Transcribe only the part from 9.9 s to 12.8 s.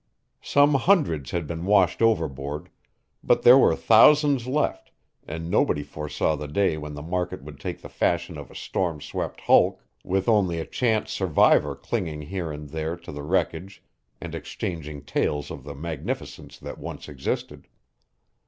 with only a chance survivor clinging here and